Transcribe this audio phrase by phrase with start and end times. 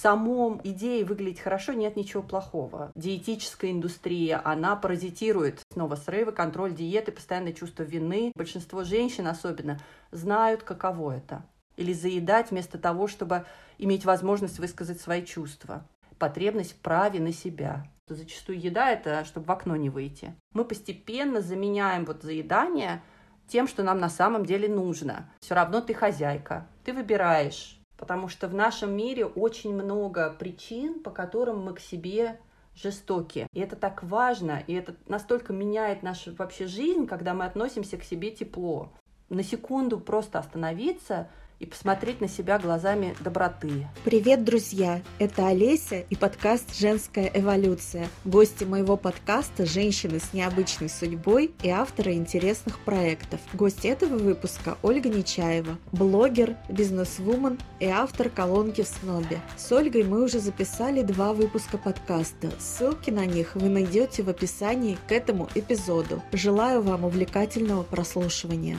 [0.00, 2.90] самом идее выглядеть хорошо нет ничего плохого.
[2.94, 8.32] Диетическая индустрия, она паразитирует снова срывы, контроль диеты, постоянное чувство вины.
[8.34, 11.44] Большинство женщин особенно знают, каково это.
[11.76, 13.44] Или заедать вместо того, чтобы
[13.78, 15.86] иметь возможность высказать свои чувства.
[16.18, 17.86] Потребность в праве на себя.
[18.08, 20.34] Зачастую еда– это чтобы в окно не выйти.
[20.52, 23.02] Мы постепенно заменяем вот заедание
[23.46, 25.30] тем, что нам на самом деле нужно.
[25.40, 31.10] Все равно ты хозяйка, ты выбираешь, потому что в нашем мире очень много причин, по
[31.10, 32.40] которым мы к себе
[32.74, 33.46] жестоки.
[33.52, 38.02] И это так важно, и это настолько меняет нашу вообще жизнь, когда мы относимся к
[38.02, 38.90] себе тепло.
[39.28, 41.28] На секунду просто остановиться
[41.60, 43.86] и посмотреть на себя глазами доброты.
[44.02, 45.02] Привет, друзья!
[45.18, 48.08] Это Олеся и подкаст «Женская эволюция».
[48.24, 53.40] Гости моего подкаста– женщины с необычной судьбой и авторы интересных проектов.
[53.52, 59.40] Гость этого выпуска– Ольга Нечаева, блогер, бизнесвумен и автор колонки в СНОБе.
[59.58, 62.50] С Ольгой мы уже записали два выпуска подкаста.
[62.58, 66.22] Ссылки на них вы найдете в описании к этому эпизоду.
[66.32, 68.78] Желаю вам увлекательного прослушивания.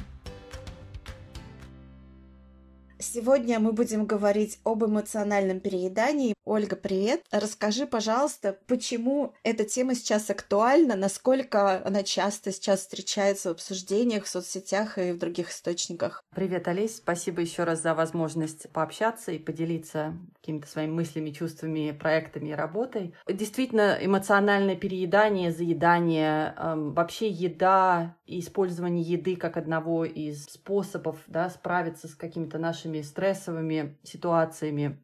[3.13, 6.33] Сегодня мы будем говорить об эмоциональном переедании.
[6.45, 7.21] Ольга, привет.
[7.29, 14.29] Расскажи, пожалуйста, почему эта тема сейчас актуальна, насколько она часто сейчас встречается в обсуждениях в
[14.29, 16.23] соцсетях и в других источниках.
[16.33, 16.97] Привет, Олесь.
[16.97, 23.13] Спасибо еще раз за возможность пообщаться и поделиться какими-то своими мыслями, чувствами, проектами и работой.
[23.27, 32.07] Действительно, эмоциональное переедание, заедание, эм, вообще еда использование еды как одного из способов да, справиться
[32.07, 35.03] с какими-то нашими стрессовыми ситуациями,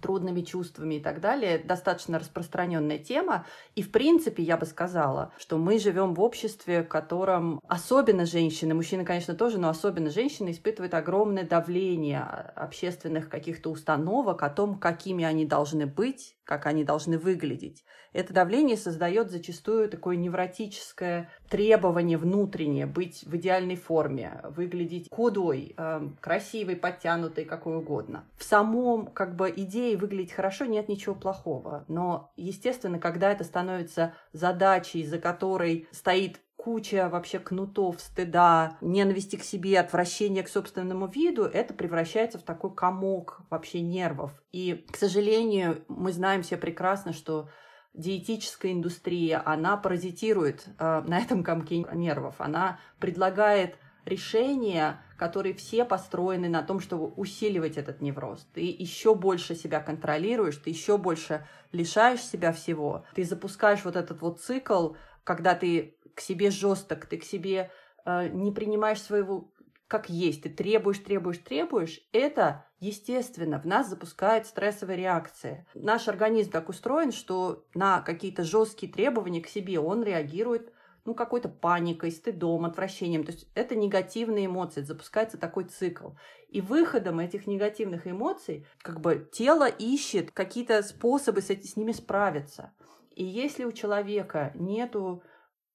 [0.00, 3.46] трудными чувствами и так далее, достаточно распространенная тема.
[3.74, 8.74] И, в принципе, я бы сказала, что мы живем в обществе, в котором особенно женщины,
[8.74, 15.24] мужчины, конечно, тоже, но особенно женщины испытывают огромное давление общественных каких-то установок о том, какими
[15.24, 17.84] они должны быть, как они должны выглядеть.
[18.12, 26.08] Это давление создает зачастую такое невротическое требование внутреннее быть в идеальной форме, выглядеть худой, э,
[26.20, 28.24] красивой, подтянутой, какой угодно.
[28.36, 34.14] В самом как бы идее выглядеть хорошо нет ничего плохого, но естественно, когда это становится
[34.32, 41.42] задачей, за которой стоит куча вообще кнутов, стыда, ненависти к себе, отвращения к собственному виду,
[41.42, 44.30] это превращается в такой комок вообще нервов.
[44.52, 47.48] И, к сожалению, мы знаем все прекрасно, что
[47.94, 52.36] диетическая индустрия, она паразитирует э, на этом комке нервов.
[52.38, 58.46] Она предлагает решения, которые все построены на том, чтобы усиливать этот невроз.
[58.54, 63.04] Ты еще больше себя контролируешь, ты еще больше лишаешь себя всего.
[63.16, 64.94] Ты запускаешь вот этот вот цикл,
[65.24, 67.70] когда ты к себе жесток, ты к себе
[68.04, 69.52] э, не принимаешь своего
[69.92, 75.66] как есть, ты требуешь, требуешь, требуешь, это, естественно, в нас запускает стрессовые реакции.
[75.74, 80.72] Наш организм так устроен, что на какие-то жесткие требования к себе он реагирует
[81.04, 83.24] ну, какой-то паникой, стыдом, отвращением.
[83.24, 86.12] То есть это негативные эмоции, запускается такой цикл.
[86.48, 92.72] И выходом этих негативных эмоций как бы тело ищет какие-то способы с, с ними справиться.
[93.14, 95.22] И если у человека нету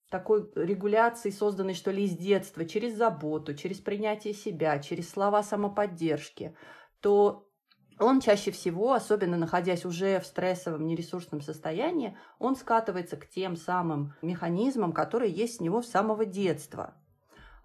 [0.10, 6.56] такой регуляции, созданной, что ли, из детства, через заботу, через принятие себя, через слова самоподдержки,
[7.02, 7.48] то
[8.00, 14.14] он чаще всего, особенно находясь уже в стрессовом, нересурсном состоянии, он скатывается к тем самым
[14.22, 16.94] механизмам, которые есть у него с самого детства.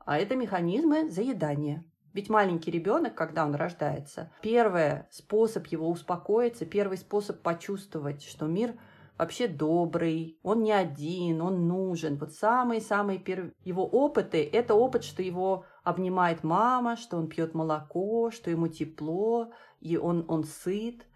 [0.04, 1.84] А это механизмы заедания.
[2.12, 8.74] Ведь маленький ребенок, когда он рождается, первый способ его успокоиться, первый способ почувствовать, что мир–
[9.22, 12.16] вообще добрый, он не один, он нужен.
[12.16, 18.33] Вот самые-самые первые его опыты– это опыт, что его обнимает мама, что он пьет молоко,
[18.33, 21.06] что ему тепло, и он, он сыт.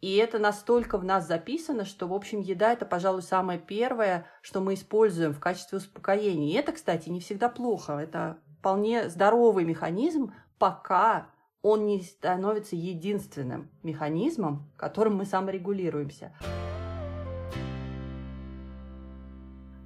[0.00, 4.62] И это настолько в нас записано, что, в общем, еда– это, пожалуй, самое первое, что
[4.62, 6.48] мы используем в качестве успокоения.
[6.48, 7.98] И это, кстати, не всегда плохо.
[7.98, 11.26] Это вполне здоровый механизм, пока
[11.60, 16.32] он не становится единственным механизмом, которым мы саморегулируемся.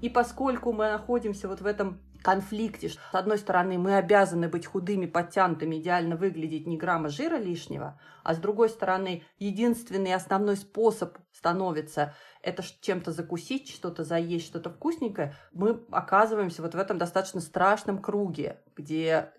[0.00, 4.64] И поскольку мы находимся вот в этом конфликте, что, с одной стороны, мы обязаны быть
[4.64, 11.18] худыми, подтянутыми, идеально выглядеть, ни грамма жира лишнего, а с другой стороны, единственный основной способ
[11.32, 18.00] становится это чем-то закусить, что-то заесть, что-то вкусненькое, мы оказываемся вот в этом достаточно страшном
[18.00, 19.32] круге, где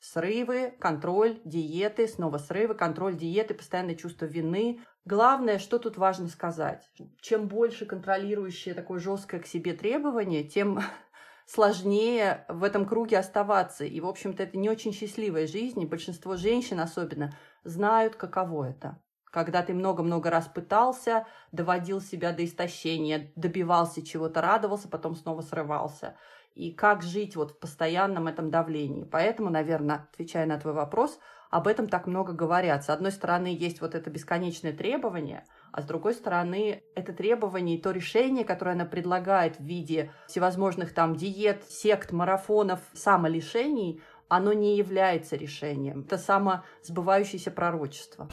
[0.00, 6.88] срывы, контроль, диеты, снова срывы, контроль, диеты, постоянное чувство вины, Главное, что тут важно сказать.
[7.20, 10.80] Чем больше контролирующее такое жесткое к себе требование, тем
[11.46, 13.84] сложнее в этом круге оставаться.
[13.84, 15.80] И, в общем-то, это не очень счастливая жизнь.
[15.80, 19.00] И большинство женщин особенно знают, каково это.
[19.30, 26.16] когда ты много-много раз пытался, доводил себя до истощения, добивался чего-то, радовался, потом снова срывался.
[26.54, 29.04] И как жить вот в постоянном этом давлении.
[29.04, 31.18] Поэтому, наверное, отвечая на твой вопрос,
[31.50, 32.84] об этом так много говорят.
[32.84, 37.80] С одной стороны, есть вот это бесконечное требование, а с другой стороны, это требование и
[37.80, 44.76] то решение, которое она предлагает в виде всевозможных там диет, сект, марафонов, самолишений, оно не
[44.76, 46.02] является решением.
[46.02, 48.28] Это самосбывающееся пророчество.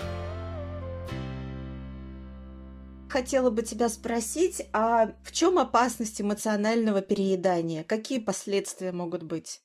[3.09, 7.83] Хотела бы тебя спросить, а в чем опасность эмоционального переедания?
[7.83, 9.61] Какие последствия могут быть?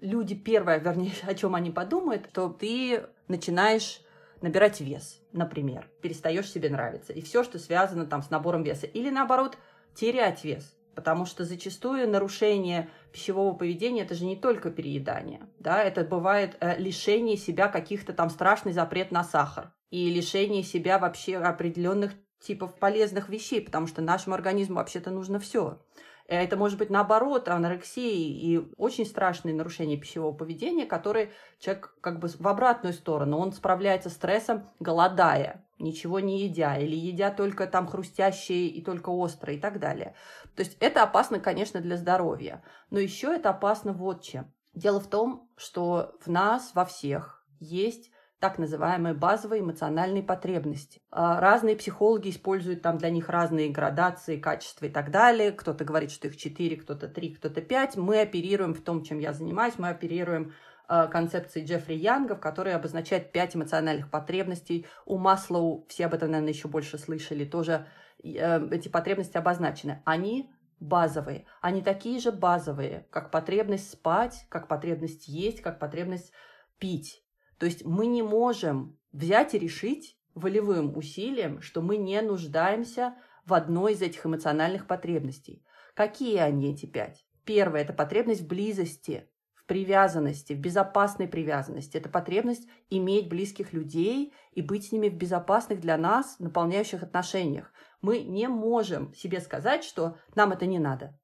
[0.00, 4.00] Люди первое, вернее, о чем они подумают, то ты начинаешь
[4.40, 9.10] набирать вес, например, перестаешь себе нравиться, и все, что связано там с набором веса, или
[9.10, 9.56] наоборот
[9.94, 16.04] терять вес, потому что зачастую нарушение пищевого поведения это же не только переедание, да, это
[16.04, 22.12] бывает э, лишение себя каких-то там страшный запрет на сахар и лишение себя вообще определенных
[22.40, 25.80] типов полезных вещей, потому что нашему организму вообще-то нужно все.
[26.28, 31.30] Это может быть наоборот, анорексия и очень страшные нарушения пищевого поведения, которые
[31.60, 36.96] человек как бы в обратную сторону, он справляется с стрессом, голодая, ничего не едя, или
[36.96, 40.14] едя только там хрустящие и только острые и так далее.
[40.56, 42.64] То есть это опасно, конечно, для здоровья.
[42.90, 44.52] Но еще это опасно вот чем.
[44.74, 51.00] Дело в том, что в нас, во всех, есть так называемые базовые эмоциональные потребности.
[51.10, 55.52] А, разные психологи используют там для них разные градации, качества и так далее.
[55.52, 57.96] Кто-то говорит, что их 4, кто-то 3, кто-то 5.
[57.96, 60.52] Мы оперируем в том, чем я занимаюсь, мы оперируем
[60.86, 64.86] а, концепции Джеффри Янга, в которой обозначает пять эмоциональных потребностей.
[65.06, 67.86] У Маслоу, все об этом, наверное, еще больше слышали, тоже
[68.22, 70.02] э, эти потребности обозначены.
[70.04, 71.46] Они базовые.
[71.60, 76.32] Они такие же базовые, как потребность спать, как потребность есть, как потребность
[76.78, 77.22] пить.
[77.58, 83.14] То есть мы не можем взять и решить волевым усилием, что мы не нуждаемся
[83.46, 85.64] в одной из этих эмоциональных потребностей.
[85.94, 87.26] Какие они эти пять?
[87.44, 91.96] Первое– это потребность в близости, в привязанности, в безопасной привязанности.
[91.96, 97.72] Это потребность иметь близких людей и быть с ними в безопасных для нас, наполняющих отношениях.
[98.02, 101.18] Мы не можем себе сказать, что нам это не надо.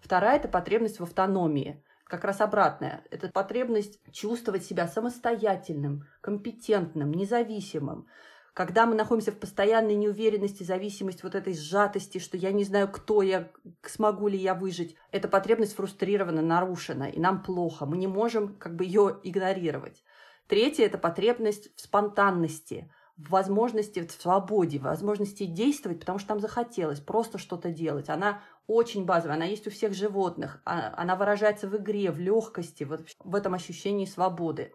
[0.00, 3.04] Вторая– это потребность в автономии как раз обратное.
[3.10, 8.06] Это потребность чувствовать себя самостоятельным, компетентным, независимым.
[8.54, 13.22] Когда мы находимся в постоянной неуверенности, зависимости, вот этой сжатости, что я не знаю, кто
[13.22, 13.50] я,
[13.82, 17.86] смогу ли я выжить, эта потребность фрустрирована, нарушена, и нам плохо.
[17.86, 20.02] Мы не можем как бы ее игнорировать.
[20.48, 26.40] Третье– это потребность в спонтанности, в возможности, в свободе, в возможности действовать, потому что там
[26.40, 28.08] захотелось просто что-то делать.
[28.08, 32.84] Она очень базовая, она есть у всех животных, а, она выражается в игре, в легкости,
[32.84, 34.74] вот в этом ощущении свободы.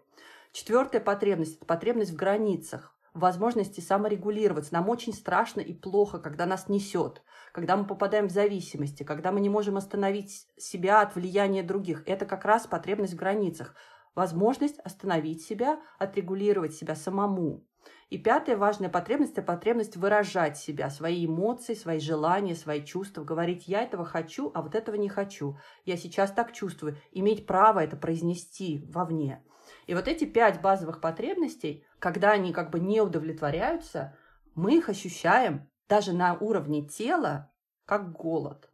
[0.52, 4.74] Четвертая потребность– это потребность в границах, возможности саморегулироваться.
[4.74, 9.40] Нам очень страшно и плохо, когда нас несет, когда мы попадаем в зависимости, когда мы
[9.40, 12.02] не можем остановить себя от влияния других.
[12.06, 13.76] Это как раз потребность в границах,
[14.16, 17.64] возможность остановить себя, отрегулировать себя самому.
[18.10, 23.66] И пятая важная потребность– это потребность выражать себя, свои эмоции, свои желания, свои чувства, говорить
[23.66, 27.96] «я этого хочу, а вот этого не хочу, я сейчас так чувствую», иметь право это
[27.96, 29.42] произнести вовне.
[29.86, 34.16] И вот эти пять базовых потребностей, когда они как бы не удовлетворяются,
[34.54, 37.50] мы их ощущаем даже на уровне тела
[37.84, 38.70] как голод.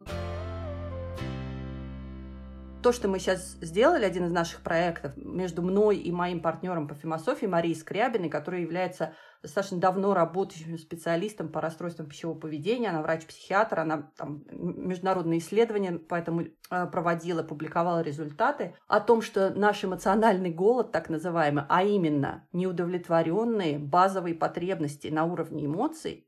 [2.81, 6.95] То, что мы сейчас сделали, один из наших проектов между мной и моим партнером по
[6.95, 12.89] философии Марией Скрябиной, которая является достаточно давно работающим специалистом по расстройствам пищевого поведения.
[12.89, 19.85] Она врач-психиатр, она там, международные исследования поэтому э, проводила, публиковала результаты о том, что наш
[19.85, 26.27] эмоциональный голод, так называемый, а именно неудовлетворенные базовые потребности на уровне эмоций,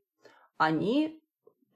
[0.56, 1.20] они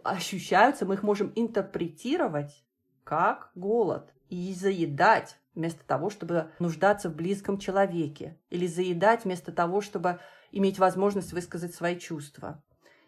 [0.05, 2.65] ощущаются, мы их можем интерпретировать
[3.03, 9.81] как голод и заедать вместо того, чтобы нуждаться в близком человеке, или заедать вместо того,
[9.81, 10.21] чтобы
[10.53, 12.63] иметь возможность высказать свои чувства,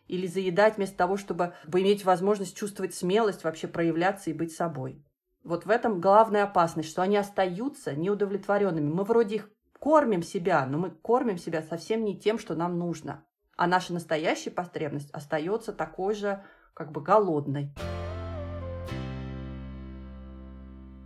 [0.09, 5.05] или заедать вместо того, чтобы иметь возможность чувствовать смелость, вообще проявляться и быть собой.
[5.45, 8.91] Вот в этом главная опасность, что они остаются неудовлетворенными.
[8.91, 13.25] Мы вроде их кормим себя, но мы кормим себя совсем не тем, что нам нужно.
[13.57, 16.43] А наша настоящая потребность остается такой же,
[16.75, 17.73] как бы голодной.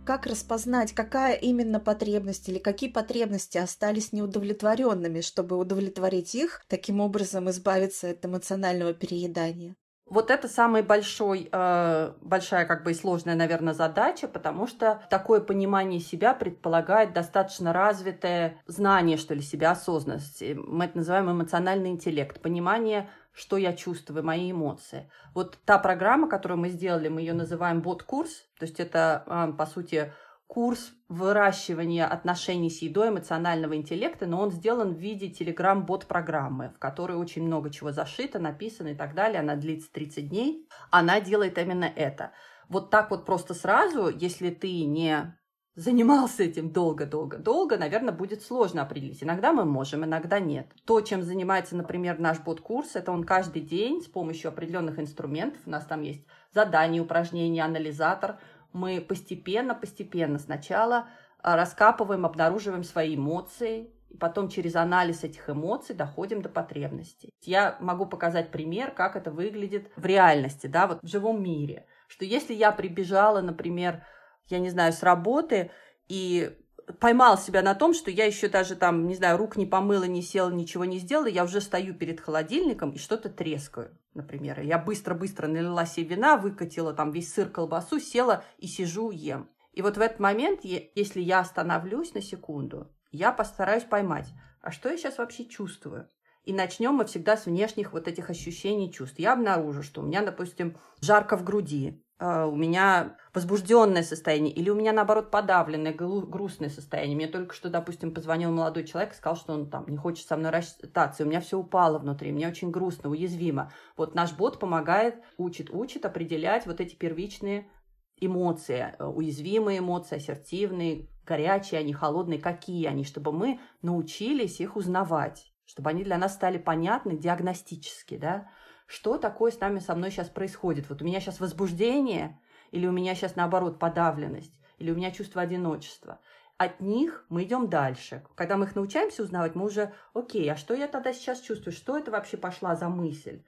[0.05, 7.49] Как распознать, какая именно потребность или какие потребности остались неудовлетворенными, чтобы удовлетворить их, таким образом
[7.49, 9.75] избавиться от эмоционального переедания?
[10.07, 15.41] Вот это самая большой, э, большая как бы и сложная, наверное, задача, потому что такое
[15.41, 20.43] понимание себя предполагает достаточно развитое знание, что ли, себя, осознанность.
[20.55, 25.09] Мы это называем эмоциональный интеллект, понимание что я чувствую, мои эмоции.
[25.33, 29.65] Вот та программа, которую мы сделали, мы ее называем бот-курс, то есть это, а, по
[29.65, 30.13] сути,
[30.47, 37.17] курс выращивания отношений с едой, эмоционального интеллекта, но он сделан в виде телеграм-бот-программы, в которой
[37.17, 39.39] очень много чего зашито, написано и так далее.
[39.39, 40.67] Она длится 30 дней.
[40.91, 42.31] Она делает именно это.
[42.69, 45.35] Вот так вот просто сразу, если ты не
[45.75, 49.23] занимался этим долго-долго-долго, наверное, будет сложно определить.
[49.23, 50.67] Иногда мы можем, иногда нет.
[50.85, 55.69] То, чем занимается, например, наш бот-курс, это он каждый день с помощью определенных инструментов, у
[55.69, 58.39] нас там есть задания, упражнения, анализатор,
[58.71, 61.07] мы постепенно-постепенно сначала
[61.41, 67.29] а, раскапываем, обнаруживаем свои эмоции, и потом через анализ этих эмоций доходим до потребностей.
[67.41, 71.85] Я могу показать пример, как это выглядит в реальности, да, вот в живом мире.
[72.07, 74.03] Что если я прибежала, например,
[74.47, 75.71] я не знаю, с работы
[76.07, 76.55] и
[76.99, 80.21] поймал себя на том, что я еще даже там, не знаю, рук не помыла, не
[80.21, 84.61] села, ничего не сделала, я уже стою перед холодильником и что-то трескаю, например.
[84.61, 89.49] Я быстро-быстро налила себе вина, выкатила там весь сыр, колбасу, села и сижу, ем.
[89.73, 94.27] И вот в этот момент, если я остановлюсь на секунду, я постараюсь поймать,
[94.61, 96.09] а что я сейчас вообще чувствую?
[96.43, 99.17] И начнем мы всегда с внешних вот этих ощущений чувств.
[99.17, 104.75] Я обнаружу, что у меня, допустим, жарко в груди, у меня возбужденное состояние, или у
[104.75, 107.17] меня, наоборот, подавленное, грустное состояние.
[107.17, 110.37] Мне только что, допустим, позвонил молодой человек и сказал, что он там не хочет со
[110.37, 111.23] мной расстаться.
[111.23, 113.71] У меня все упало внутри, мне очень грустно, уязвимо.
[113.97, 117.69] Вот наш бот помогает, учит, учит определять вот эти первичные
[118.17, 125.51] эмоции, э, уязвимые эмоции, ассертивные, горячие они, холодные, какие они, чтобы мы научились их узнавать,
[125.65, 128.49] чтобы они для нас стали понятны диагностически, да,
[128.85, 130.89] что такое с нами со мной сейчас происходит.
[130.89, 132.39] Вот у меня сейчас возбуждение,
[132.71, 136.19] или у меня сейчас наоборот подавленность, или у меня чувство одиночества.
[136.57, 138.23] От них мы идем дальше.
[138.35, 141.73] Когда мы их научаемся узнавать, мы уже, окей, а что я тогда сейчас чувствую?
[141.73, 143.43] Что это вообще пошла за мысль?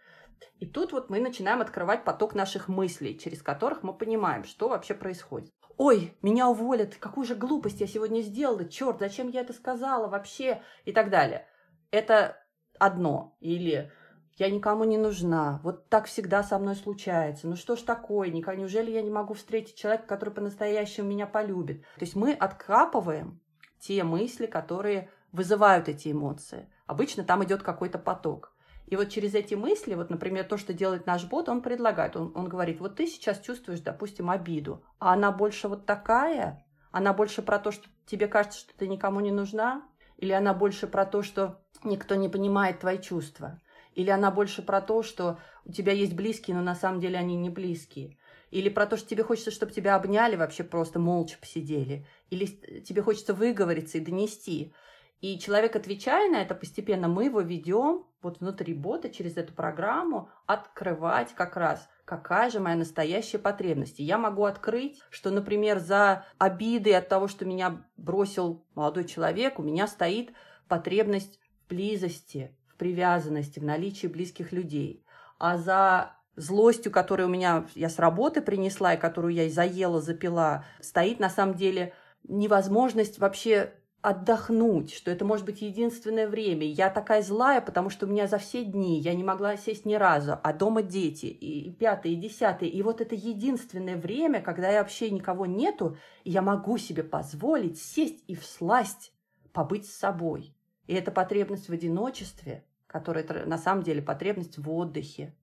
[0.60, 4.94] И тут вот мы начинаем открывать поток наших мыслей, через которых мы понимаем, что вообще
[4.94, 5.51] происходит.
[5.77, 10.62] Ой, меня уволят, какую же глупость я сегодня сделала, черт, зачем я это сказала вообще
[10.86, 11.48] и так далее.
[11.91, 12.38] Это
[12.79, 13.38] одно.
[13.39, 13.91] Или
[14.38, 18.91] я никому не нужна, вот так всегда со мной случается, ну что ж такое, неужели
[18.91, 21.82] я не могу встретить человека, который по-настоящему меня полюбит?
[21.82, 23.39] То есть мы откапываем
[23.79, 26.70] те мысли, которые вызывают эти эмоции.
[26.86, 28.53] Обычно там идет какой-то поток.
[28.86, 32.32] И вот через эти мысли, вот, например, то, что делает наш бот, он предлагает, он,
[32.36, 37.41] он говорит, вот ты сейчас чувствуешь, допустим, обиду, а она больше вот такая, она больше
[37.41, 39.84] про то, что тебе кажется, что ты никому не нужна,
[40.15, 43.60] или она больше про то, что никто не понимает твои чувства.
[43.98, 47.36] Или она больше про то, что у тебя есть близкие, но на самом деле они
[47.36, 48.16] не близкие.
[48.51, 52.06] Или про то, что тебе хочется, чтобы тебя обняли, вообще просто молча посидели.
[52.30, 52.46] Или
[52.82, 54.72] тебе хочется выговориться и донести.
[55.20, 60.30] И человек, отвечая на это, постепенно мы его ведем вот внутри бота через эту программу
[60.46, 64.00] открывать как раз, какая же моя настоящая потребность.
[64.00, 69.58] И я могу открыть, что, например, за обиды от того, что меня бросил молодой человек,
[69.58, 70.34] у меня стоит
[70.68, 75.04] потребность близости, привязанности, в наличии близких людей.
[75.40, 80.66] А за злостью, которую у меня я с работы принесла и которую я заела, запила,
[80.80, 81.94] стоит на самом деле
[82.28, 86.66] невозможность вообще отдохнуть, что это может быть единственное время.
[86.66, 89.96] Я такая злая, потому что у меня за все дни я не могла сесть ни
[89.96, 92.70] разу, а дома дети, и пятый, и десятый.
[92.70, 97.82] И вот это единственное время, когда я вообще никого нету, и я могу себе позволить
[97.82, 99.12] сесть и всласть
[99.52, 100.56] побыть с собой.
[100.88, 105.36] И эта потребность в одиночестве, которая на самом деле потребность в отдыхе,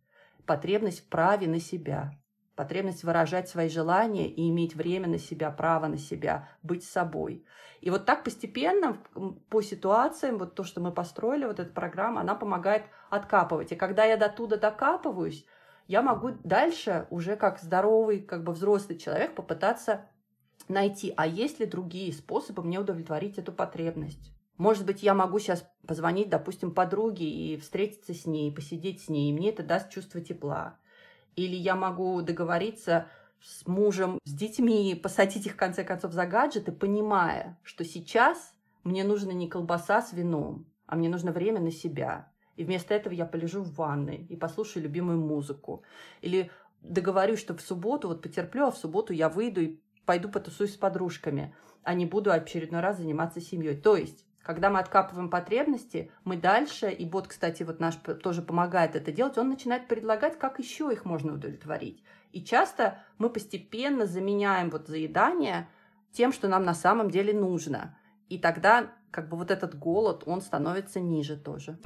[0.47, 2.13] потребность в праве на себя,
[2.57, 7.45] потребность выражать свои желания и иметь время на себя, право на себя, быть собой.
[7.81, 8.99] И вот так постепенно
[9.51, 13.73] по ситуациям, вот то, что мы построили, вот эта программа, она помогает откапывать.
[13.73, 15.45] И когда я до туда докапываюсь,
[15.87, 20.07] я могу дальше уже как здоровый, как бы взрослый человек попытаться
[20.69, 24.34] найти, а есть ли другие способы мне удовлетворить эту потребность.
[24.57, 29.31] Может быть, я могу сейчас позвонить, допустим, подруге и встретиться с ней, посидеть с ней,
[29.31, 30.79] и мне это даст чувство тепла.
[31.35, 33.09] Или я могу договориться
[33.43, 39.03] с мужем, с детьми, посадить их, в конце концов, за гаджеты, понимая, что сейчас мне
[39.03, 42.31] нужна не колбаса с вином, а мне нужно время на себя.
[42.57, 45.83] И вместо этого я полежу в ванной и послушаю любимую музыку.
[46.21, 50.75] Или договорюсь, что в субботу вот потерплю, а в субботу я выйду и пойду потусуюсь
[50.75, 53.77] с подружками, а не буду очередной раз заниматься семьей.
[53.77, 58.95] То есть когда мы откапываем потребности, мы дальше, и бот, кстати, вот наш тоже помогает
[58.95, 62.03] это делать, он начинает предлагать, как еще их можно удовлетворить.
[62.33, 65.69] И часто мы постепенно заменяем вот заедание
[66.13, 67.97] тем, что нам на самом деле нужно.
[68.29, 71.79] И тогда как бы вот этот голод, он становится ниже тоже.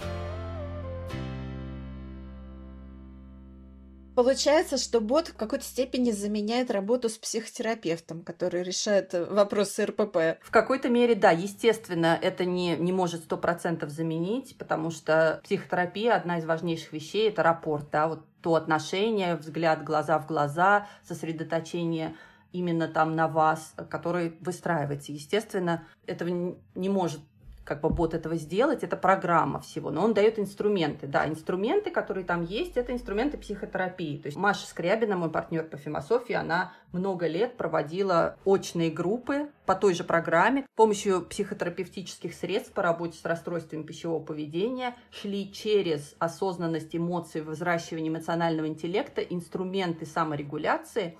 [4.18, 10.42] Получается, что бот в какой-то степени заменяет работу с психотерапевтом, который решает вопросы РПП.
[10.42, 16.16] В какой-то мере, да, естественно, это не, не может сто процентов заменить, потому что психотерапия
[16.16, 22.16] одна из важнейших вещей, это рапорт, да, вот то отношение, взгляд глаза в глаза, сосредоточение
[22.50, 25.12] именно там на вас, который выстраивается.
[25.12, 27.20] Естественно, этого не может
[27.68, 32.24] как бы бот этого сделать, это программа всего, но он дает инструменты, да, инструменты, которые
[32.24, 34.16] там есть, это инструменты психотерапии.
[34.16, 39.74] То есть Маша Скрябина, мой партнер по философии, она много лет проводила очные группы по
[39.74, 40.62] той же программе.
[40.62, 48.10] С помощью психотерапевтических средств по работе с расстройствами пищевого поведения шли через осознанность эмоций, взращивание
[48.10, 51.18] эмоционального интеллекта, инструменты саморегуляции,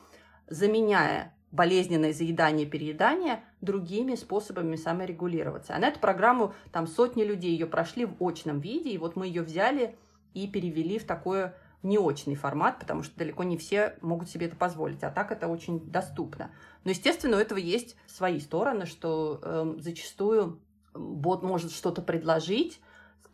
[0.49, 5.75] заменяя болезненное заедание, переедание другими способами саморегулироваться.
[5.75, 9.27] А на эту программу там сотни людей ее прошли в очном виде, и вот мы
[9.27, 9.97] ее взяли
[10.35, 11.53] и перевели в такой
[11.83, 15.81] неочный формат, потому что далеко не все могут себе это позволить, а так это очень
[15.81, 16.51] доступно.
[16.85, 20.61] Но, естественно, у этого есть свои стороны, что э, зачастую
[20.93, 22.81] бот может что-то предложить,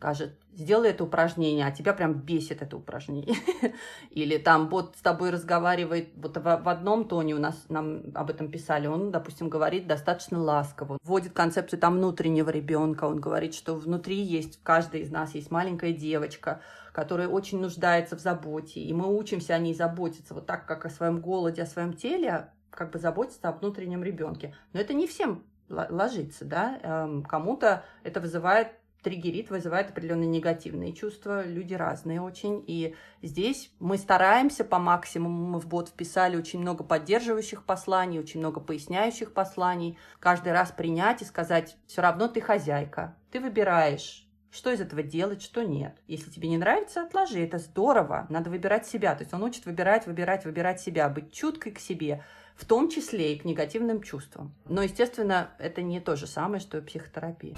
[0.05, 3.37] скажет, сделай это упражнение, а тебя прям бесит это упражнение.
[4.11, 8.29] Или там бот с тобой разговаривает вот в, в одном тоне, у нас нам об
[8.29, 13.73] этом писали, он, допустим, говорит достаточно ласково, вводит концепцию там внутреннего ребенка, он говорит, что
[13.73, 16.61] внутри есть, в каждой из нас есть маленькая девочка,
[16.93, 20.91] которая очень нуждается в заботе, и мы учимся о ней заботиться вот так, как о
[20.91, 24.53] своем голоде, о своем теле, как бы заботиться о внутреннем ребенке.
[24.71, 28.67] Но это не всем ложится, да, эм, кому-то это вызывает
[29.05, 31.45] триггерит, вызывает определенные негативные чувства.
[31.45, 32.63] Люди разные очень.
[32.65, 35.45] И здесь мы стараемся по максимуму.
[35.45, 39.99] Мы в бот вписали очень много поддерживающих посланий, очень много поясняющих посланий.
[40.19, 43.15] Каждый раз принять и сказать, все равно ты хозяйка.
[43.29, 45.95] Ты выбираешь, что из этого делать, что нет.
[46.07, 47.43] Если тебе не нравится, отложи.
[47.43, 48.25] Это здорово.
[48.29, 49.13] Надо выбирать себя.
[49.13, 52.23] То есть он учит выбирать, выбирать, выбирать себя, быть чуткой к себе,
[52.55, 54.55] в том числе и к негативным чувствам.
[54.67, 57.55] Но, естественно, это не то же самое, что и психотерапия.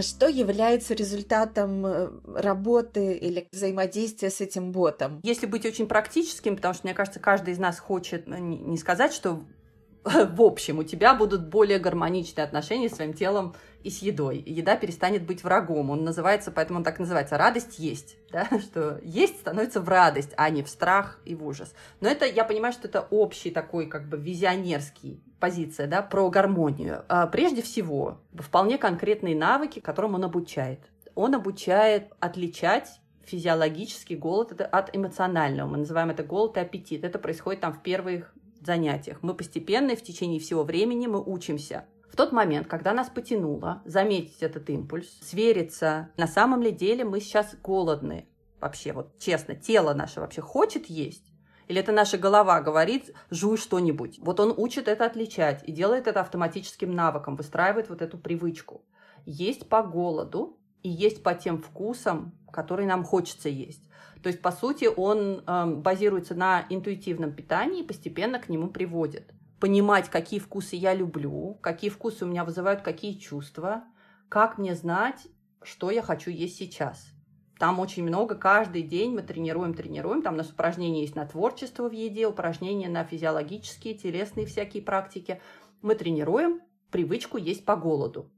[0.00, 5.20] А что является результатом э, работы или взаимодействия с этим ботом?
[5.22, 9.12] Если быть очень практическим, потому что, мне кажется, каждый из нас хочет э, не сказать,
[9.12, 9.42] что
[10.04, 14.42] в общем у тебя будут более гармоничные отношения с своим телом и с едой.
[14.46, 15.90] Еда перестанет быть врагом.
[15.90, 17.36] Он называется, поэтому он так называется.
[17.36, 18.16] Радость есть.
[18.32, 18.48] Да?
[18.58, 21.74] Что есть становится в радость, а не в страх и в ужас.
[22.00, 27.04] Но это, я понимаю, что это общий такой как бы визионерский позиция, да, про гармонию.
[27.08, 30.80] А прежде всего, вполне конкретные навыки, которым он обучает.
[31.14, 35.68] Он обучает отличать физиологический голод от эмоционального.
[35.68, 37.04] Мы называем это голод и аппетит.
[37.04, 39.18] Это происходит там в первых занятиях.
[39.22, 44.42] Мы постепенно в течение всего времени мы учимся в тот момент, когда нас потянуло заметить
[44.42, 48.26] этот импульс, свериться, на самом ли деле мы сейчас голодны.
[48.60, 51.24] Вообще, вот честно, тело наше вообще хочет есть?
[51.70, 54.18] Или это наша голова говорит, жуй что-нибудь.
[54.18, 58.82] Вот он учит это отличать и делает это автоматическим навыком, выстраивает вот эту привычку.
[59.24, 63.88] Есть по голоду и есть по тем вкусам, которые нам хочется есть.
[64.20, 69.32] То есть, по сути, он э, базируется на интуитивном питании и постепенно к нему приводит
[69.60, 73.84] понимать, какие вкусы я люблю, какие вкусы у меня вызывают какие чувства,
[74.28, 75.28] как мне знать,
[75.62, 77.12] что я хочу есть сейчас.
[77.60, 80.22] Там очень много, каждый день мы тренируем, тренируем.
[80.22, 85.42] Там у нас упражнения есть на творчество в еде, упражнения на физиологические, телесные всякие практики.
[85.82, 88.30] Мы тренируем привычку есть по голоду.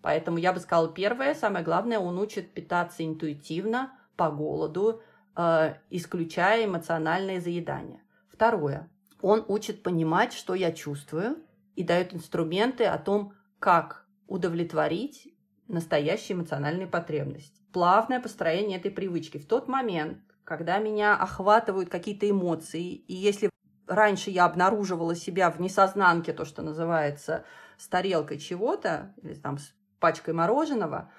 [0.00, 5.02] Поэтому я бы сказала, первое, самое главное, он учит питаться интуитивно, по голоду,
[5.36, 8.02] э, исключая эмоциональное заедание.
[8.32, 8.88] Второе,
[9.20, 11.36] он учит понимать, что я чувствую,
[11.76, 15.31] и дает инструменты о том, как удовлетворить
[15.72, 17.60] настоящие эмоциональные потребности.
[17.72, 19.38] Плавное построение этой привычки.
[19.38, 23.50] В тот момент, когда меня охватывают какие-то эмоции, и если
[23.86, 27.44] раньше я обнаруживала себя в несознанке, то, что называется,
[27.78, 31.10] с тарелкой чего-то, или там с пачкой мороженого,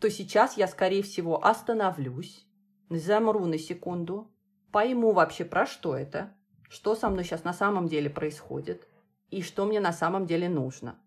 [0.00, 2.46] то сейчас я, скорее всего, остановлюсь,
[2.90, 4.30] замру на секунду,
[4.70, 6.34] пойму вообще, про что это,
[6.68, 8.88] что со мной сейчас на самом деле происходит
[9.30, 10.98] и что мне на самом деле нужно.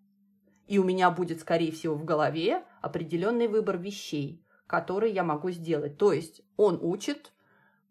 [0.67, 5.97] И у меня будет, скорее всего, в голове определенный выбор вещей, которые я могу сделать.
[5.97, 7.31] То есть он учит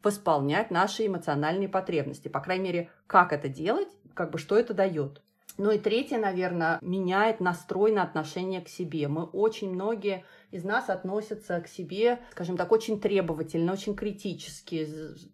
[0.02, 2.28] восполнять наши эмоциональные потребности.
[2.28, 5.22] По крайней мере, как это делать, как бы что это дает.
[5.58, 9.08] Ну и третье, наверное, меняет настрой на отношение к себе.
[9.08, 14.86] Мы очень многие из нас относятся к себе, скажем так, очень требовательно, очень критически,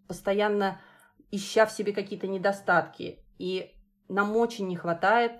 [0.07, 0.79] постоянно
[1.29, 3.19] ища в себе какие-то недостатки.
[3.37, 3.73] И
[4.07, 5.33] нам очень не хватает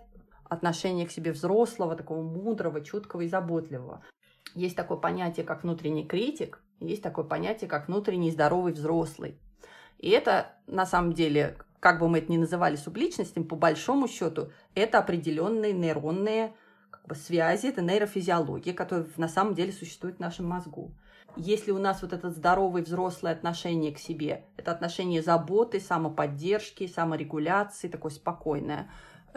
[0.54, 4.04] отношения к себе взрослого, такого мудрого, чуткого и заботливого.
[4.56, 9.40] Есть такое понятие, как внутренний критик, Есть такое понятие, как внутренний здоровый взрослый.
[10.00, 14.52] И это, на самом деле, как бы мы это ни называли субличностями, по большому счету,
[14.76, 16.54] это определенные нейронные
[16.90, 20.94] как бы, связи, это нейрофизиология, которая на самом деле существует в нашем мозгу.
[21.36, 27.88] Если у нас вот это здоровое взрослое отношение к себе, это отношение заботы, самоподдержки, саморегуляции,
[27.88, 28.90] такое спокойное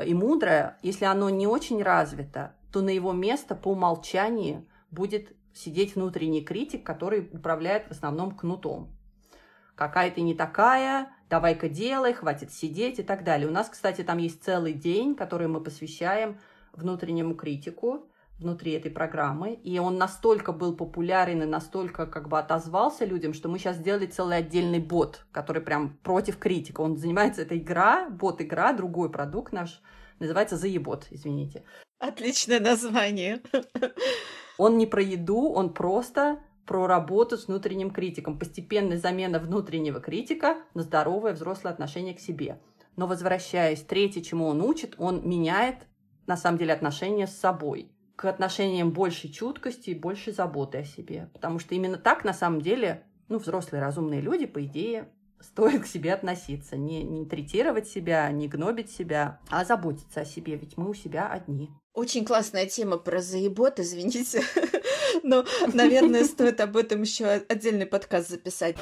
[0.05, 5.95] и мудрое, если оно не очень развито, то на его место по умолчанию будет сидеть
[5.95, 8.91] внутренний критик, который управляет в основном кнутом.
[9.75, 13.49] Какая ты не такая, давай-ка делай, хватит сидеть и так далее.
[13.49, 16.39] У нас, кстати, там есть целый день, который мы посвящаем
[16.73, 23.05] внутреннему критику внутри этой программы, и он настолько был популярен и настолько как бы отозвался
[23.05, 26.83] людям, что мы сейчас сделали целый отдельный бот, который прям против критика.
[26.83, 29.81] Он занимается, этой игра, бот-игра, другой продукт наш,
[30.19, 31.65] называется Заебот, извините.
[31.99, 33.41] Отличное название.
[34.59, 40.57] Он не про еду, он просто про работу с внутренним критиком, постепенная замена внутреннего критика
[40.73, 42.59] на здоровое взрослое отношение к себе.
[42.97, 45.87] Но возвращаясь, третье, чему он учит, он меняет,
[46.27, 51.31] на самом деле, отношения с собой к отношениям большей чуткости и большей заботы о себе.
[51.35, 55.09] Потому что именно так, на самом деле, ну, взрослые разумные люди, по идее,
[55.41, 56.77] стоит к себе относиться.
[56.77, 61.29] Не, не третировать себя, не гнобить себя, а заботиться о себе, ведь мы у себя
[61.29, 61.71] одни.
[61.93, 64.43] Очень классная тема про заебот, извините.
[65.23, 68.77] Но, наверное, стоит об этом еще отдельный подкаст записать.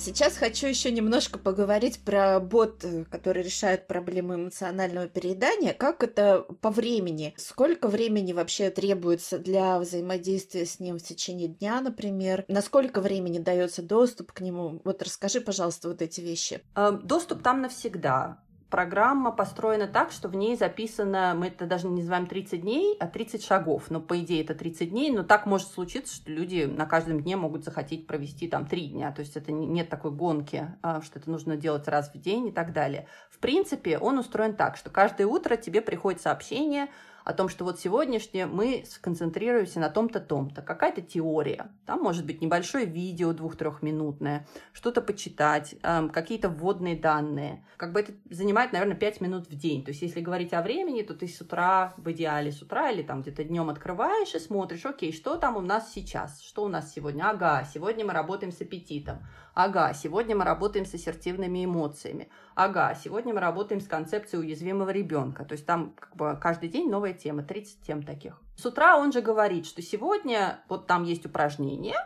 [0.00, 5.74] Сейчас хочу еще немножко поговорить про бот, э, который решает проблемы эмоционального переедания.
[5.74, 7.34] Как это по времени?
[7.36, 12.44] Сколько времени вообще требуется для взаимодействия с ним в течение дня, например?
[12.46, 14.80] Насколько времени дается доступ к нему?
[14.84, 16.62] Вот расскажи, пожалуйста, вот эти вещи.
[16.76, 18.38] Эм, доступ там навсегда
[18.70, 23.06] программа построена так, что в ней записано, мы это даже не называем 30 дней, а
[23.06, 23.90] 30 шагов.
[23.90, 27.36] Но по идее это 30 дней, но так может случиться, что люди на каждом дне
[27.36, 29.12] могут захотеть провести там 3 дня.
[29.12, 32.52] То есть это нет такой гонки, а, что это нужно делать раз в день и
[32.52, 33.06] так далее.
[33.30, 36.88] В принципе, он устроен так, что каждое утро тебе приходит сообщение
[37.28, 40.62] о том, что вот сегодняшнее мы сконцентрируемся на том-то, том-то.
[40.62, 41.70] Какая-то теория.
[41.84, 47.66] Там может быть небольшое видео двух-трехминутное, что-то почитать, эм, какие-то вводные данные.
[47.76, 49.84] Как бы это занимает, наверное, 5 минут в день.
[49.84, 53.02] То есть если говорить о времени, то ты с утра, в идеале с утра или
[53.02, 56.94] там где-то днем открываешь и смотришь, окей, что там у нас сейчас, что у нас
[56.94, 57.28] сегодня?
[57.28, 59.18] Ага, сегодня мы работаем с аппетитом.
[59.52, 62.30] Ага, сегодня мы работаем с ассертивными эмоциями.
[62.54, 65.44] Ага, сегодня мы работаем с концепцией уязвимого ребенка.
[65.44, 68.40] То есть там как бы каждый день новая тема, 30 тем таких.
[68.56, 71.96] С утра он же говорит, что сегодня вот там есть упражнение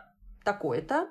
[0.44, 1.08] такое-то,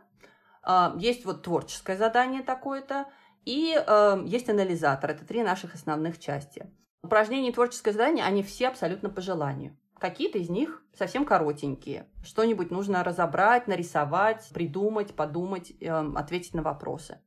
[0.64, 3.08] а, есть вот творческое задание такое-то,
[3.46, 5.12] и э, есть анализатор.
[5.12, 6.68] Это три наших основных части.
[7.02, 9.76] Упражнения и творческое задание, они все абсолютно по желанию.
[9.98, 12.08] Какие-то из них совсем коротенькие.
[12.24, 17.20] Что-нибудь нужно разобрать, нарисовать, придумать, подумать, э, ответить на вопросы.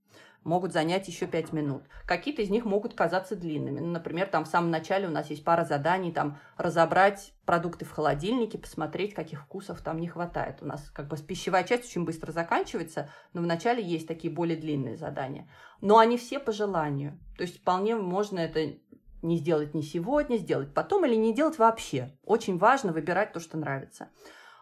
[0.44, 1.84] Могут занять еще пять минут.
[2.06, 3.80] Какие-то из них могут казаться длинными.
[3.80, 7.90] Ну, например, там в самом начале у нас есть пара заданий, там разобрать продукты в
[7.90, 10.58] холодильнике, посмотреть, каких вкусов там не хватает.
[10.60, 14.58] У нас как бы пищевая часть очень быстро заканчивается, но в начале есть такие более
[14.58, 15.48] длинные задания.
[15.80, 17.18] Но они все по желанию.
[17.38, 18.74] То есть вполне можно это
[19.22, 22.16] не сделать не сегодня, сделать потом или не делать вообще.
[22.22, 24.10] Очень важно выбирать то, что нравится.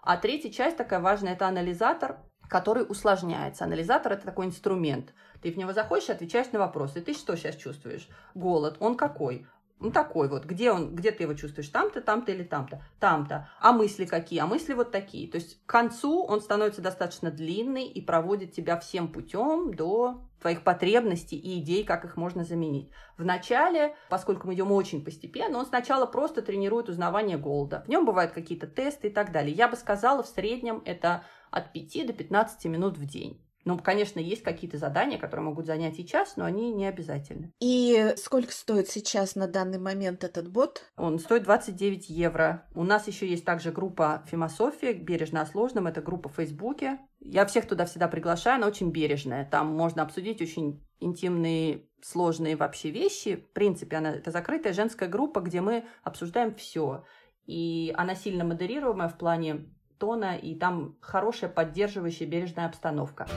[0.02, 3.64] А третья часть такая важная– это анализатор, который усложняется.
[3.64, 5.12] Анализатор– это такой инструмент.
[5.40, 7.00] Ты в него заходишь отвечаешь на вопросы.
[7.00, 8.08] Ты что сейчас чувствуешь?
[8.34, 8.76] Голод.
[8.80, 9.46] Он какой?
[9.82, 10.44] Ну, такой вот.
[10.44, 11.68] Где он, где ты его чувствуешь?
[11.68, 12.80] Там-то, там-то или там-то?
[13.00, 13.48] Там-то.
[13.60, 14.38] А мысли какие?
[14.38, 15.28] А мысли вот такие.
[15.28, 20.62] То есть к концу он становится достаточно длинный и проводит тебя всем путем до твоих
[20.62, 22.90] потребностей и идей, как их можно заменить.
[23.18, 27.82] В начале, поскольку мы идем очень постепенно, он сначала просто тренирует узнавание голода.
[27.84, 29.52] В нем бывают какие-то тесты и так далее.
[29.52, 33.40] Я бы сказала, в среднем это от 5 до 15 минут в день.
[33.64, 37.52] Ну, конечно, есть какие-то задания, которые могут занять и час, но они не обязательны.
[37.60, 40.82] И сколько стоит сейчас на данный момент этот бот?
[40.96, 42.66] Он стоит 29 евро.
[42.74, 45.86] У нас еще есть также группа «Философия», «Бережно о сложном».
[45.86, 46.98] Это группа в Фейсбуке.
[47.20, 49.48] Я всех туда всегда приглашаю, она очень бережная.
[49.48, 53.36] Там можно обсудить очень интимные, сложные вообще вещи.
[53.36, 57.04] В принципе, она это закрытая женская группа, где мы обсуждаем все.
[57.46, 59.68] И она сильно модерируемая в плане
[60.02, 63.28] тона, и там хорошая поддерживающая бережная обстановка.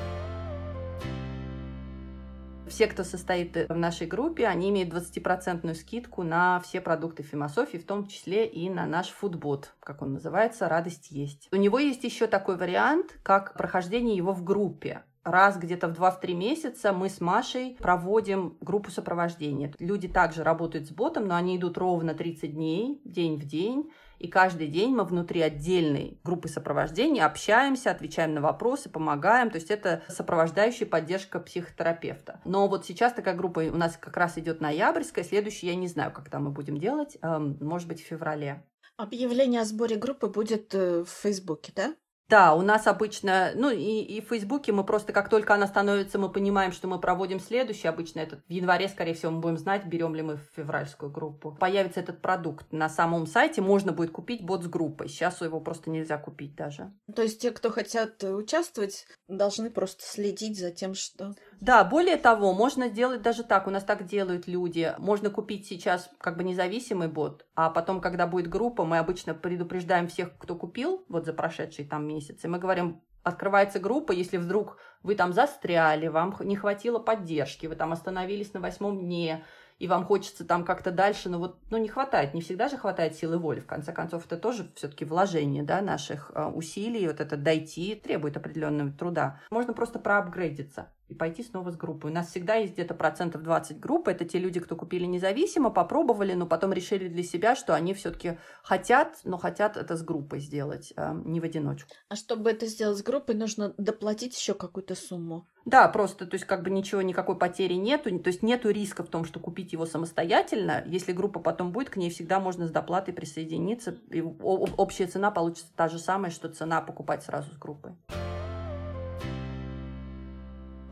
[2.67, 7.85] Все, кто состоит в нашей группе, они имеют 20% скидку на все продукты философии, в
[7.85, 11.47] том числе и на наш фудбот, как он называется, «Радость есть».
[11.51, 16.33] У него есть еще такой вариант, как прохождение его в группе раз где-то в 2-3
[16.33, 19.73] месяца мы с Машей проводим группу сопровождения.
[19.79, 24.27] Люди также работают с ботом, но они идут ровно 30 дней, день в день, и
[24.27, 29.49] каждый день мы внутри отдельной группы сопровождения общаемся, отвечаем на вопросы, помогаем.
[29.49, 32.41] То есть это сопровождающая поддержка психотерапевта.
[32.45, 36.11] Но вот сейчас такая группа у нас как раз идет ноябрьская, следующая я не знаю,
[36.11, 38.65] когда мы будем делать, эм, может быть, в феврале.
[38.97, 41.95] Объявление о сборе группы будет э, в Фейсбуке, да?
[42.27, 46.17] Да, у нас обычно, ну и, и в Фейсбуке мы просто, как только она становится,
[46.17, 49.85] мы понимаем, что мы проводим следующий, обычно этот в январе, скорее всего, мы будем знать,
[49.85, 51.55] берем ли мы февральскую группу.
[51.59, 55.07] Появится этот продукт на самом сайте, можно будет купить бот с группой.
[55.07, 56.91] Сейчас его просто нельзя купить даже.
[57.15, 61.35] То есть те, кто хотят участвовать, должны просто следить за тем, что...
[61.61, 64.93] Да, более того, можно сделать даже так, у нас так делают люди.
[64.97, 70.07] Можно купить сейчас как бы независимый бот, а потом, когда будет группа, мы обычно предупреждаем
[70.07, 72.43] всех, кто купил вот за прошедший там месяц.
[72.43, 77.75] И мы говорим, открывается группа, если вдруг вы там застряли, вам не хватило поддержки, вы
[77.75, 79.43] там остановились на восьмом дне,
[79.77, 83.15] и вам хочется там как-то дальше, но вот ну, не хватает, не всегда же хватает
[83.15, 83.59] силы воли.
[83.59, 88.37] В конце концов, это тоже все-таки вложение да, наших э, усилий, вот это дойти требует
[88.37, 89.41] определенного труда.
[89.49, 92.11] Можно просто проапгрейдиться и пойти снова с группой.
[92.11, 94.11] У нас всегда есть где-то процентов 20 группы.
[94.11, 98.37] Это те люди, кто купили независимо, попробовали, но потом решили для себя, что они все-таки
[98.63, 101.89] хотят, но хотят это с группой сделать, а не в одиночку.
[102.09, 105.47] А чтобы это сделать с группой, нужно доплатить еще какую-то сумму.
[105.65, 109.07] Да, просто, то есть как бы ничего, никакой потери нету, то есть нету риска в
[109.07, 110.83] том, что купить его самостоятельно.
[110.85, 115.71] Если группа потом будет, к ней всегда можно с доплатой присоединиться, и общая цена получится
[115.75, 117.93] та же самая, что цена покупать сразу с группой.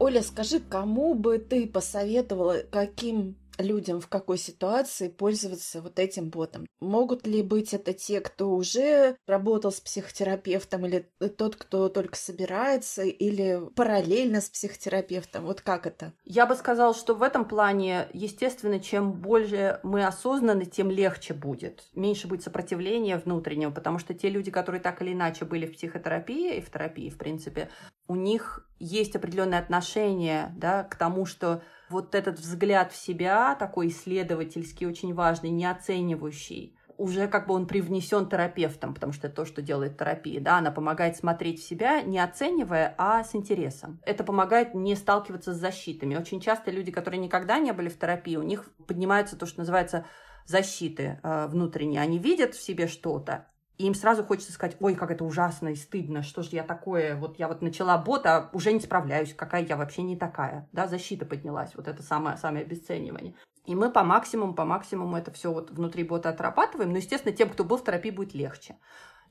[0.03, 6.65] Оля, скажи, кому бы ты посоветовала, каким людям в какой ситуации пользоваться вот этим ботом?
[6.81, 13.03] Могут ли быть это те, кто уже работал с психотерапевтом, или тот, кто только собирается,
[13.03, 15.45] или параллельно с психотерапевтом?
[15.45, 16.13] Вот как это?
[16.25, 21.83] Я бы сказала, что в этом плане, естественно, чем больше мы осознаны, тем легче будет.
[21.93, 26.57] Меньше будет сопротивления внутреннего, потому что те люди, которые так или иначе были в психотерапии
[26.57, 27.69] и в терапии, в принципе,
[28.07, 33.87] у них есть определенное отношение да, к тому, что вот этот взгляд в себя, такой
[33.87, 39.45] исследовательский, очень важный, не оценивающий, уже как бы он привнесен терапевтом, потому что это то,
[39.45, 43.99] что делает терапия, да, она помогает смотреть в себя, не оценивая, а с интересом.
[44.05, 46.15] Это помогает не сталкиваться с защитами.
[46.15, 50.05] Очень часто люди, которые никогда не были в терапии, у них поднимается то, что называется
[50.45, 52.01] защиты э, внутренние.
[52.01, 55.75] Они видят в себе что-то, и им сразу хочется сказать, ой, как это ужасно и
[55.75, 59.65] стыдно, что же я такое, вот я вот начала бот, а уже не справляюсь, какая
[59.65, 63.33] я вообще не такая, да, защита поднялась, вот это самое, самое обесценивание.
[63.65, 67.49] И мы по максимуму, по максимуму это все вот внутри бота отрабатываем, но, естественно, тем,
[67.49, 68.75] кто был в терапии, будет легче.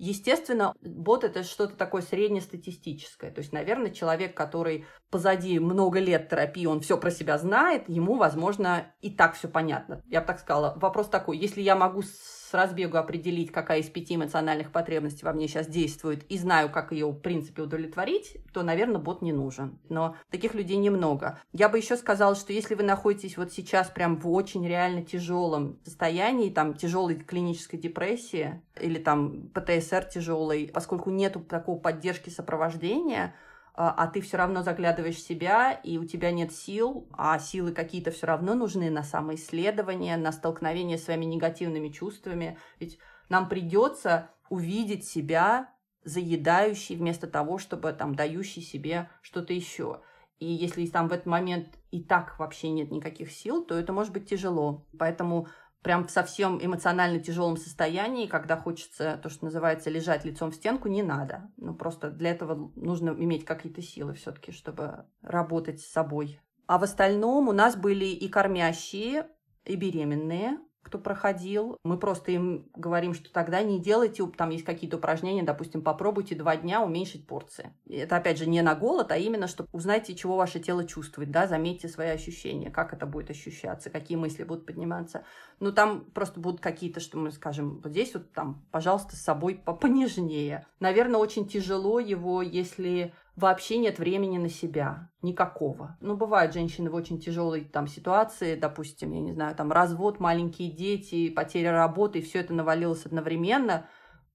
[0.03, 3.31] Естественно, бот это что-то такое среднестатистическое.
[3.31, 8.17] То есть, наверное, человек, который позади много лет терапии, он все про себя знает, ему,
[8.17, 10.03] возможно, и так все понятно.
[10.07, 10.73] Я бы так сказала.
[10.75, 15.49] Вопрос такой, если я могу с разбегу определить, какая из пяти эмоциональных потребностей во мне
[15.49, 19.79] сейчас действует, и знаю, как ее, в принципе, удовлетворить, то, наверное, бот не нужен.
[19.89, 21.39] Но таких людей немного.
[21.53, 25.79] Я бы еще сказала, что если вы находитесь вот сейчас прям в очень реально тяжелом
[25.85, 33.35] состоянии, там, тяжелой клинической депрессии или там ПТСР тяжелый, поскольку нету такой поддержки сопровождения,
[33.75, 37.73] а, а ты все равно заглядываешь в себя, и у тебя нет сил, а силы
[37.73, 42.59] какие-то все равно нужны на самоисследование, на столкновение с своими негативными чувствами.
[42.79, 45.71] Ведь нам придется увидеть себя
[46.05, 50.03] заедающий вместо того, чтобы там дающий себе что-то еще.
[50.39, 54.13] И если там в этот момент и так вообще нет никаких сил, то это может
[54.13, 54.85] быть тяжело.
[54.99, 55.47] Поэтому
[55.83, 60.89] прям в совсем эмоционально тяжелом состоянии, когда хочется то, что называется, лежать лицом в стенку,
[60.89, 61.51] не надо.
[61.57, 66.41] Ну, просто для этого нужно иметь какие-то силы все-таки, чтобы работать с собой.
[66.67, 69.29] А в остальном у нас были и кормящие,
[69.65, 71.79] и беременные, кто проходил.
[71.85, 76.57] Мы просто им говорим, что тогда не делайте, там есть какие-то упражнения, допустим, попробуйте два
[76.57, 77.73] дня уменьшить порции.
[77.89, 81.47] Это, опять же, не на голод, а именно, чтобы узнайте, чего ваше тело чувствует, да,
[81.47, 85.25] заметьте свои ощущения, как это будет ощущаться, какие мысли будут подниматься.
[85.61, 89.63] Ну, там просто будут какие-то, что мы скажем, вот здесь вот там, пожалуйста, с собой
[89.81, 90.67] понежнее.
[90.81, 95.97] Наверное, очень тяжело его, если вообще нет времени на себя, никакого.
[96.01, 100.71] Ну, бывают женщины в очень тяжелой там ситуации, допустим, я не знаю, там развод, маленькие
[100.71, 103.87] дети, потеря работы, и все это навалилось одновременно.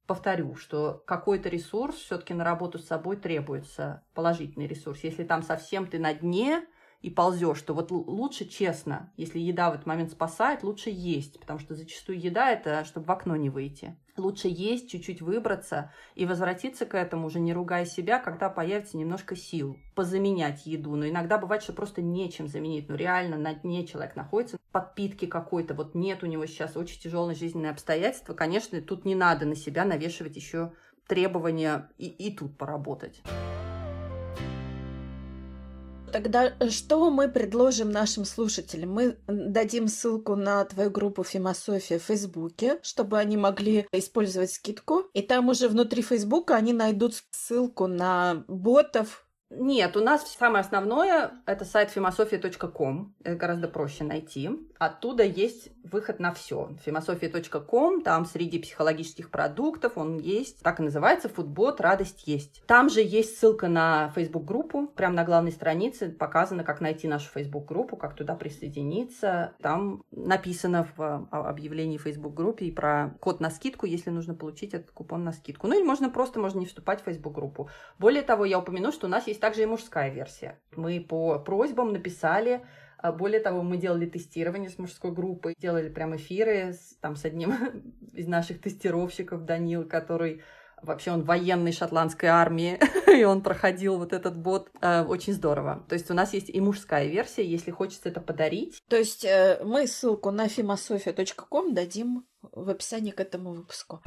[0.05, 5.03] Повторю, что какой-то ресурс все-таки на работу с собой требуется, положительный ресурс.
[5.03, 6.63] Если там совсем ты на дне,
[7.01, 11.59] и ползешь, то вот лучше честно, если еда в этот момент спасает, лучше есть, потому
[11.59, 13.95] что зачастую еда это, чтобы в окно не выйти.
[14.17, 19.35] Лучше есть, чуть-чуть выбраться и возвратиться к этому, уже не ругая себя, когда появится немножко
[19.35, 20.95] сил позаменять еду.
[20.95, 22.89] Но иногда бывает, что просто нечем заменить.
[22.89, 27.35] Ну, реально на дне человек находится, подпитки какой-то, вот нет у него сейчас очень тяжелые
[27.35, 28.33] жизненные обстоятельства.
[28.33, 30.73] Конечно, тут не надо на себя навешивать еще
[31.07, 33.21] требования и, и тут поработать.
[36.11, 38.91] Тогда э, что мы предложим нашим слушателям?
[38.91, 45.05] Мы дадим ссылку на твою группу Фимософия в Фейсбуке, чтобы они могли использовать скидку.
[45.13, 51.31] И там уже внутри Фейсбука они найдут ссылку на ботов, нет, у нас самое основное–
[51.45, 53.15] это сайт философия.ком.
[53.23, 54.49] Это гораздо проще найти.
[54.79, 56.69] Оттуда есть выход на все.
[56.83, 60.61] Философия.ком, там среди психологических продуктов он есть.
[60.61, 61.81] Так и называется «Фудбот.
[61.81, 62.63] Радость есть».
[62.67, 64.87] Там же есть ссылка на Facebook-группу.
[64.87, 69.53] Прямо на главной странице показано, как найти нашу Facebook-группу, как туда присоединиться.
[69.61, 75.23] Там написано в объявлении Facebook-группе и про код на скидку, если нужно получить этот купон
[75.23, 75.67] на скидку.
[75.67, 77.69] Ну или можно просто, можно не вступать в Facebook-группу.
[77.99, 80.59] Более того, я упомяну, что у нас есть также и мужская версия.
[80.75, 82.67] Мы по просьбам написали а,
[83.03, 87.53] более того, мы делали тестирование с мужской группой, делали прям эфиры с, там, с одним
[88.13, 90.41] из наших тестировщиков, Данил, который
[90.81, 92.79] вообще он военный шотландской армии,
[93.19, 94.69] и он проходил вот этот бот.
[94.81, 95.83] Э, очень здорово.
[95.87, 98.81] То есть у нас есть и мужская версия, если хочется это подарить.
[98.89, 104.01] То есть э, мы ссылку на фимософия.ком дадим в описании к этому выпуску.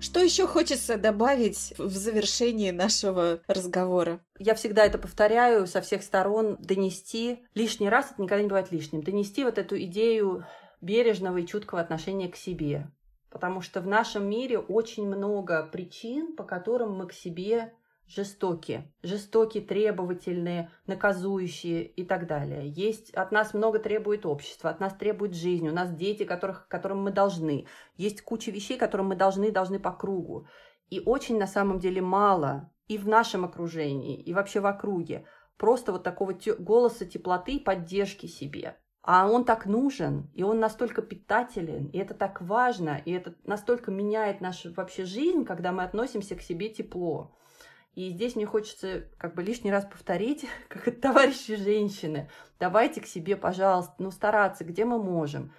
[0.00, 4.20] Что еще хочется добавить в завершении нашего разговора?
[4.38, 9.02] Я всегда это повторяю со всех сторон, донести лишний раз, это никогда не бывает лишним,
[9.02, 10.46] донести вот эту идею
[10.80, 12.88] бережного и чуткого отношения к себе.
[13.28, 17.74] Потому что в нашем мире очень много причин, по которым мы к себе
[18.08, 22.68] жестокие, жестокие, требовательные, наказующие и так далее.
[22.68, 27.02] Есть от нас много требует общество, от нас требует жизнь, у нас дети, которых, которым
[27.02, 27.66] мы должны.
[27.96, 30.46] Есть куча вещей, которым мы должны, должны по кругу.
[30.90, 35.26] И очень на самом деле мало и в нашем окружении, и вообще в округе
[35.58, 38.76] просто вот такого те- голоса теплоты и поддержки себе.
[39.02, 43.90] А он так нужен, и он настолько питателен, и это так важно, и это настолько
[43.90, 47.34] меняет нашу вообще жизнь, когда мы относимся к себе тепло.
[47.94, 53.36] И здесь мне хочется как бы лишний раз повторить, как товарищи женщины, давайте к себе,
[53.36, 55.52] пожалуйста, ну стараться, где мы можем,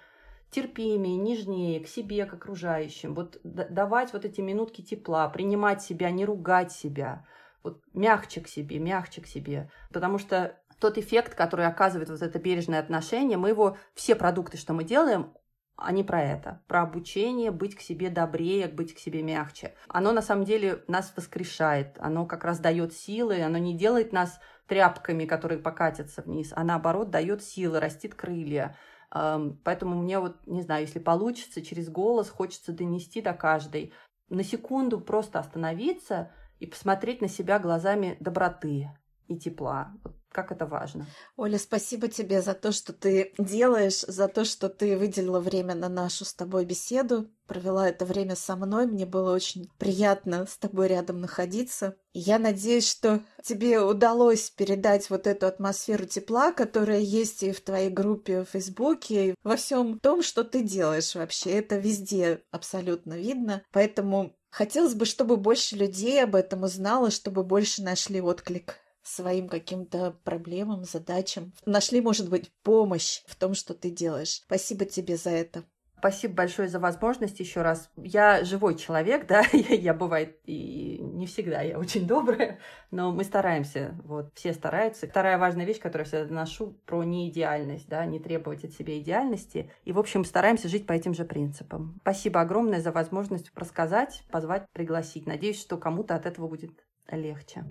[0.50, 6.24] терпимее, нежнее к себе, к окружающим, вот давать вот эти минутки тепла, принимать себя, не
[6.24, 7.26] ругать себя,
[7.62, 12.38] вот мягче к себе, мягче к себе, потому что тот эффект, который оказывает вот это
[12.38, 15.32] бережное отношение, мы его, все продукты, что мы делаем,
[15.80, 16.62] а не про это.
[16.66, 19.74] Про обучение, быть к себе добрее, быть к себе мягче.
[19.88, 24.38] Оно на самом деле нас воскрешает, оно как раз дает силы, оно не делает нас
[24.66, 28.76] тряпками, которые покатятся вниз, а наоборот дает силы, растит крылья.
[29.10, 33.92] Поэтому мне вот, не знаю, если получится, через голос хочется донести до каждой.
[34.28, 38.90] На секунду просто остановиться и посмотреть на себя глазами доброты
[39.26, 39.92] и тепла.
[40.04, 41.06] Вот как это важно.
[41.36, 45.88] Оля, спасибо тебе за то, что ты делаешь, за то, что ты выделила время на
[45.88, 48.86] нашу с тобой беседу, провела это время со мной.
[48.86, 51.96] Мне было очень приятно с тобой рядом находиться.
[52.12, 57.90] я надеюсь, что тебе удалось передать вот эту атмосферу тепла, которая есть и в твоей
[57.90, 61.50] группе в Фейсбуке, и во всем том, что ты делаешь вообще.
[61.50, 63.64] Это везде абсолютно видно.
[63.72, 70.16] Поэтому хотелось бы, чтобы больше людей об этом узнало, чтобы больше нашли отклик своим каким-то
[70.24, 71.52] проблемам, задачам.
[71.66, 74.42] Нашли, может быть, помощь в том, что ты делаешь.
[74.44, 75.64] Спасибо тебе за это.
[76.00, 77.90] Спасибо большое за возможность еще раз.
[77.94, 82.58] Я живой человек, да, я, я бывает и не всегда, я очень добрая,
[82.90, 85.06] но мы стараемся, вот, все стараются.
[85.06, 89.70] Вторая важная вещь, которую я всегда ношу, про неидеальность, да, не требовать от себя идеальности.
[89.84, 91.98] И, в общем, стараемся жить по этим же принципам.
[92.00, 95.26] Спасибо огромное за возможность рассказать, позвать, пригласить.
[95.26, 96.72] Надеюсь, что кому-то от этого будет
[97.10, 97.66] легче.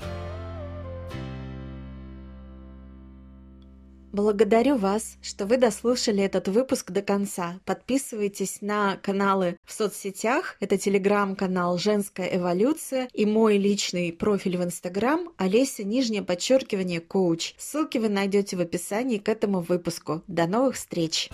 [4.12, 7.60] Благодарю вас, что вы дослушали этот выпуск до конца.
[7.63, 10.56] Подписывайтесь на каналы в соцсетях.
[10.60, 17.54] Это телеграм-канал «Женская эволюция» и мой личный профиль в инстаграм Олеся, нижнее подчеркивание, коуч.
[17.58, 20.24] Ссылки вы найдете в описании к этому выпуску.
[20.28, 21.30] До новых встреч!